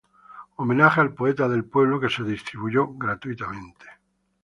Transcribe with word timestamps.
Homenaje 0.57 0.99
al 0.99 1.13
poeta 1.13 1.47
del 1.47 1.63
pueblo", 1.63 1.99
que 1.99 2.09
se 2.09 2.23
distribuyó 2.23 2.87
gratuitamente. 2.95 3.85